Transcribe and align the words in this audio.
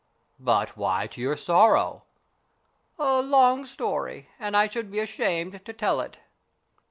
"But 0.39 0.75
why 0.75 1.05
to 1.05 1.21
your 1.21 1.37
sorrow?"" 1.37 2.05
A 2.97 3.21
long 3.21 3.67
story, 3.67 4.29
and 4.39 4.57
I 4.57 4.65
should 4.65 4.89
be 4.89 4.97
ashamed 4.97 5.63
to 5.63 5.73
tell 5.73 5.99
it." 6.01 6.17